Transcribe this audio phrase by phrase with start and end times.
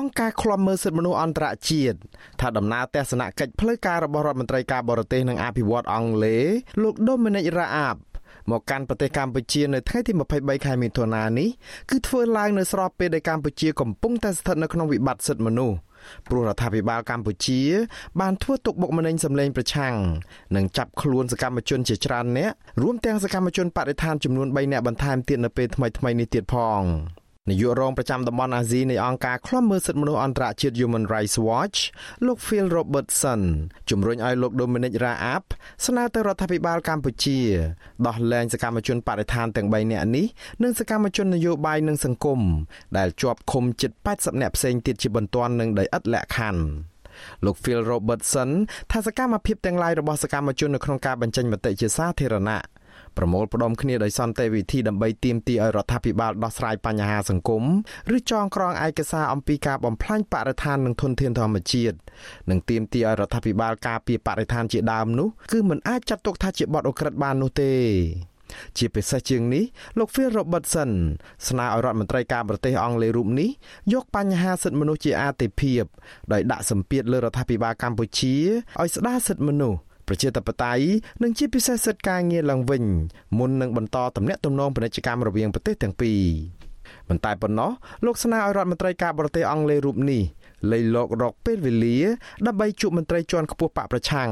[0.00, 1.98] អង្គការឃ្លាំមើលសិទ្ធិមនុស្សអន្តរជាតិ
[2.40, 6.46] ថាដំណើរទស្សនកិច្ចផ្លូវការរបស់រដ្ឋមន្ត្រីការបរទេសនិងអភិវឌ្ឍអង់គ្លេស
[6.82, 7.96] លោក Dominic Raab
[8.50, 11.48] មកកាន់ប្រទេសកម្ពុជានៅថ្ងៃទី23ខែមិថុនានេះ
[11.90, 15.76] គឺធ្វើឡើងនៅស្របពេលដែលកម្ពុជាកំពុងតែស្ថិតនៅក្នុងវិបត្តិសិទ្ធិមនុស្ស
[16.28, 17.60] ព្រោះរដ្ឋាភិបាលកម្ពុជា
[18.20, 19.94] បានធ្វើទុកបុកម្នេញសម្លេងប្រឆាំង
[20.56, 26.82] និងចាប់ខ្លួនសកម្មជនជាច្រើនអ្នករួមទាំងសកម្មជនបរិស្ថានចំនួន3អ្នកបន្ថែមទៀតនៅពេលថ្មីៗនេះទៀតផង
[27.50, 31.78] នាយករងប្រចាំតំបន់អាស៊ីនៃអង្គការឃ្លាំមើលសិទ្ធិមនុស្សអន្តរជាតិ Human Rights Watch
[32.26, 33.40] លោក Phil Robertson
[33.90, 35.44] ជំរុញឲ្យលោក Dominic Raab
[35.86, 37.40] ស្នើទៅរដ្ឋាភិបាលកម្ពុជា
[38.06, 40.26] ដោះលែងសកម្មជនបរិស្ថានទាំង3នាក់នេះ
[40.62, 42.40] និងសកម្មជននយោបាយនិងសង្គម
[42.96, 46.62] ដែលជាប់ឃុំជិត80នាក់ផ្សេងទៀតជាបន្ទាន់និងដោយឥតលក្ខខណ្ឌ
[47.44, 48.50] លោក Phil Robertson
[48.92, 52.60] ថាសកម្មភាពទាំងឡាយរបស់សកម្មជននៅក្នុងការបញ្ចេញមតិជាសាធារណៈ
[53.16, 57.64] ប្រមូលផ្ដុំគ្នាដោយសន្តិវិធីដើម្បីទាមទារឲ្យរដ្ឋាភិបាលដោះស្រាយបញ្ហាសង្គម
[58.16, 61.96] ឬចងក្រងឯកសារអំពីការបំផ្លាញបរិស្ថាននិងធនធានធម្មជាតិ
[62.50, 67.72] និងទាមទារឲ្យរដ្ឋាភិបាលការពារបរិស្ថានជាដើមនោះគឺមិនអាចចាត់ទុកថាជាបទអ ுக ្រិតបាននោះទេ
[68.78, 69.64] ជាពិសេសជាងនេះ
[69.98, 70.90] លោក Phil Robertson
[71.48, 73.50] ស្នើឲ្យរដ្ឋមន្ត្រីការប្រទេសអង់គ្លេសរូបនេះ
[73.92, 75.82] យកបញ្ហាសិទ្ធិមនុស្សជាអាទិភាព
[76.32, 78.36] ដោយដាក់សម្ពាធលើរដ្ឋាភិបាលកម្ពុជា
[78.80, 79.78] ឲ្យស្ដារសិទ្ធិមនុស្ស
[80.10, 80.84] ប្រជាធិបតេយ្យ
[81.22, 82.84] និងជាពិសេសសិទ្ធិការងារឡើងវិញ
[83.38, 86.20] មុននឹងបន្តទំនាក់ទំនងពាណិជ្ជកម្មរវាងប្រទេសទាំងពីរ
[87.08, 87.70] មិនតែប៉ុណ្ណោះ
[88.04, 90.22] លោកស្នើឲ្យរដ្ឋមន្ត្រីការបរទេសអង់គ្លេសរូបនេះ
[90.72, 91.98] លៃលករកពេលវេលា
[92.46, 94.30] ដើម្បីជួបមន្ត្រីជាន់ខ្ពស់បកប្រឆាំង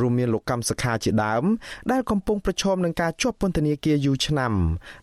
[0.00, 1.44] រួមមានលោកកម្មសខាជាដើម
[1.92, 4.52] ដែលកំពុងប្រឈមនឹងការជាប់ពន្ធនាគារយូរឆ្នាំ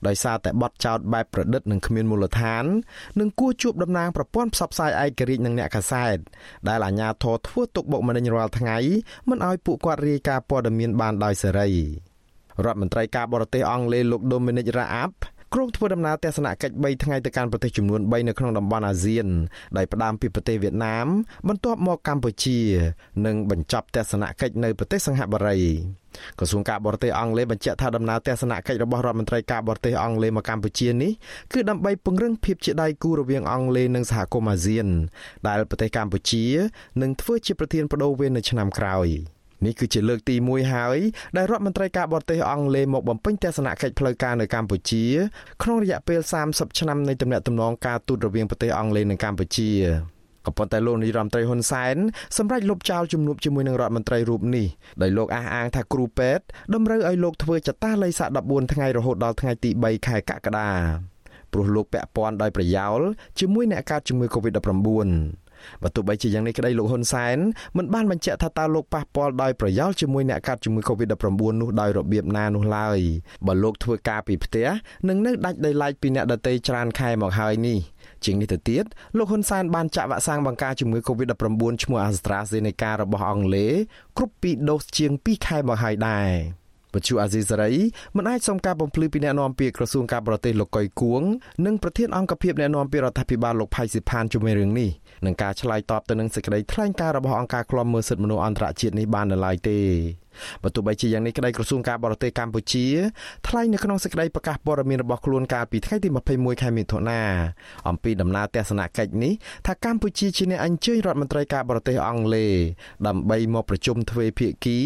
[0.08, 2.66] ដោយសារតែបទចោទបែបប្រឌិតនិងគ្មានមូលដ្ឋាន
[3.20, 6.18] និងគួរជួបតំណាងប្រព័ន្ធផ្សព្វផ្សាយឯករាជ្យនិងអ្នកកាសែត
[6.68, 8.78] ដែលអាជ្ញាធរធ្វើទុកបុកម្នេញរាល់ថ្ងៃ
[9.30, 11.70] មិនឲ្យពួកគាត់រាយការណ៍ព័ត៌មានបានដោយសេរី
[12.66, 15.12] រដ្ឋមន្ត្រីការបរទេសអង់គ្លេសលោក Dominic Raab
[15.54, 19.28] គ្រោងធ្វើដំណើរទស្សនកិច្ច3ថ្ងៃទៅកាន់ប្រទេសចំនួន3នៅក្នុងតំបន់អាស៊ាន
[19.78, 21.08] ដោយផ្ដើមពីប្រទេសវៀតណាម
[21.48, 22.60] បន្ទាប់មកកម្ពុជា
[23.26, 25.60] និងបញ្ចប់ទស្សនកិច្ចនៅប្រទេសសិង្ហបុរី
[26.40, 31.12] ក្រសួងការបរទេសអង់គ្លេសបញ្ជាក់ថាដំណើរទស្សនកិច្ចរបស់រដ្ឋមន្ត្រីការបរទេសអង់គ្លេសមកកម្ពុជានេះ
[31.54, 34.88] គឺដើម្បីពង្រឹងភាពជាដៃគូរវាងអង់គ្លេសនិងសហគមន៍អាស៊ាន
[35.48, 36.46] ដែលប្រទេសកម្ពុជា
[37.02, 39.10] នឹងធ្វើជាប្រធានបដូវវេននៅឆ្នាំក្រោយ។
[39.66, 40.98] នេះគឺជាលើកទី1ហើយ
[41.38, 45.04] ដែលរដ្ឋមន្ត្រីការបរទេសអង់គ្លេសមកបំពេញទស្សនកិច្ចផ្លូវការនៅកម្ពុជា
[45.64, 46.20] ក្នុងរយៈពេល
[46.50, 49.72] 30ឆ្នាំនៃទំនាក់ទំនងការទូតរវាងប្រទេសអង់គ្លេសនិងកម្ពុជា
[50.46, 51.96] ក៏ប៉ុន្តែលោកនាយរដ្ឋមន្ត្រីហ៊ុនសែន
[52.38, 54.68] សម្រេចលុបចោលជំនួបជាមួយនឹងរដ្ឋមន្ត្រីរូបនេះ
[55.02, 60.70] ដោយលោកអះអាងថាគ្រូពេទ្យតម្រូវឲ្យលោកធ្វើចតាល័យសា14ថ្ងៃរហូតដល់ថ្ងៃទី3ខែកក្កដា
[61.52, 63.00] ព្រោះលោកពាក់ព័ន្ធដោយប្រយោល
[63.40, 65.43] ជាមួយអ្នកកើតជំងឺ Covid-19
[65.84, 67.38] បើទោះបីជាយ៉ាងនេះក្តីលោកហ៊ុនសែន
[67.78, 73.00] មិនបានបញ្ជាក់ថាតើលោកប៉ះពាល់ដោយប្រយោលជាមួយអ្នកកាត់ជំងឺ Covid-19 នោះដោយរបៀបណានោះឡើយ
[73.48, 74.68] បើលោកធ្វើការពីផ្ទះ
[75.08, 77.80] នឹងនៅដាច់ដោយឡែកពីអ្នកដទៃច្រើនខែមកហើយនេះ
[78.26, 78.86] ជាងនេះទៅទៀត
[79.18, 83.74] លោកហ៊ុនសែនបានចាក់វ៉ាក់សាំងបង្ការជំងឺ Covid-19 ឈ្មោះ AstraZeneca របស់អង់គ្លេស
[84.18, 86.63] គ្រប់2ដូសជាង2ខែមកហើយដែរ
[86.94, 87.72] បច្ចុប្បន្នអាស៊ីសេរី
[88.18, 91.22] មិនអាចសុំការបំភ្លឺពីអ្នកនាំពាក្យក្រសួងការបរទេសលោកកុយគួង
[91.66, 94.90] និងប្រធានអង្គភិបអ្នកនាំពាក្យរដ្ឋាភិបាលលោកផៃស៊ីផានជាមួយរឿងនេះ
[95.26, 99.80] នឹងការឆ្លើយតបទៅនឹងសេចក្តីថ្លែងការណ៍របស់អង្គការឃ្លាំមើលសិទ្ធិមនុស្សអន្តរជាតិនេះបាននៅឡើយទេ
[100.64, 102.86] បើទោះបីជាយ៉ាងនេះក្តីក្រសួងការបរទេសកម្ពុជា
[103.48, 107.22] ថ្លែងនៅក្នុងសេចក្តីប្រកាសព័ត៌មានរបស់ខ្លួនកាលពីថ្ងៃទី21ខែមិថុនា
[107.90, 109.34] អំពីដំណើរទស្សនកិច្ចនេះ
[109.68, 112.54] ថាកម្ពុជាជាអ្នកអញ្ជើញរដ្ឋមន្ត្រីការបរទេសអង់គ្លេស
[113.08, 114.80] ដើម្បីមកប្រជុំទ្វេភាគី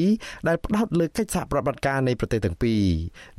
[0.48, 2.84] ដែលផ្ដោតលើកិច្ចសហប្រតិបត្តិការនៃប្រទេសទាំងពីរ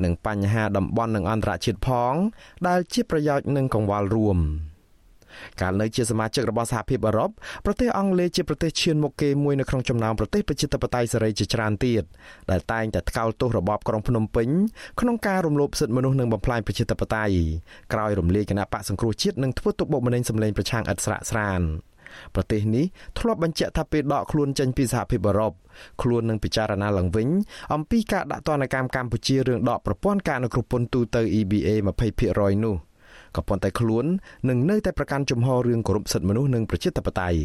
[0.04, 2.14] និងបញ្ហាតំបន់និងអន្តរជាតិផង
[2.68, 4.38] ដែលជាប្រយោជន៍នឹងកង្វល់រួម។
[5.60, 7.30] កាលនៅជាសមាជិករបស់សហភាពអឺរ៉ុប
[7.64, 12.02] ប្រទេសអង់គ្លេសជាប្រទេសឈានមុខគេមួយនៅក្នុងចំណោមប្រទេសប្រជាធិបតេយ្យសេរីជាច្រើនទៀត
[12.50, 14.48] ដែលតែងតែថ្កោលទោសរបបក្រុងភ្នំពេញ
[15.00, 17.36] ក្នុងការរំលោភសិទ្ធិមនុស្សនិងបំផ្លាញប្រជាធិបតេយ្យ
[17.92, 21.62] ក្រោយរំលាយគណៈបកសង្គ្រោះជាតិនិងធ្វើទុកបុកម្នេញសម្លេងប្រឆាំងឥតស្រាកស្រាន
[22.34, 22.84] ប្រទេសនេះ
[23.18, 25.52] ធ្លាប់បញ្ជាក់ថាពេលដកខ្លួនចេញពីសហភាពអឺរ៉ុប
[26.02, 27.28] ខ្លួននឹងពិចារណាឡើងវិញ
[27.74, 31.68] អំពីការដាក់ទណ្ឌកម្មកម្ពុជារឿងដកប្រព័ន្ធការអនុគ្រោះពន្ធទូទៅ EBA
[32.16, 32.87] 20%នោះ
[33.38, 34.04] ក៏ប៉ុន្តែខ្លួន
[34.48, 37.42] នឹងនៅតែប្រកាន់ជំហររឿងគោរពសិទ្ធិមនុស្សនិងប្រជាធិបតេយ្យ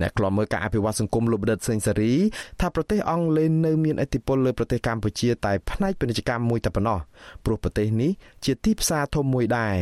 [0.00, 2.12] អ្នកខ្លំមើលការអភិវឌ្ឍសង្គមលោកបដិទ្ធសេងសេរី
[2.60, 6.98] ថាប្រទេសអង់គ្លេសនៅមានឥទ្ធិពលលើប្រទេសកម្ពុជាតែផ្នែកពាណិជ្ជកម្មមួយតែប៉ុណ្ណោះ
[7.44, 8.10] ព្រោះប្រទេសនេះ
[8.44, 9.76] ជាទីផ្សារធំមួយដែរ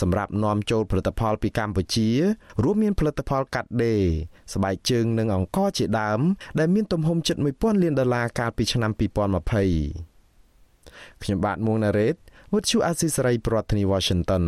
[0.00, 2.08] សម្រាប់នាំចូលផលិតផលពីកម្ពុជា
[2.62, 4.02] រួមមានផលិតផលកាត់ដេរ
[4.54, 6.20] ស្បែកជើងនិងអង្ករជាដើម
[6.58, 9.00] ដែលមានទំហំជិត1000លានដុល្លារកាលពីឆ្នាំ2020
[11.22, 12.16] ខ្ញុំបាទមួងណារ៉េត
[12.54, 14.44] With you អាស៊ីសេរីប្រធានាធិបតី Washington